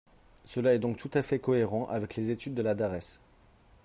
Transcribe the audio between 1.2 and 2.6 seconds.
fait cohérent avec les études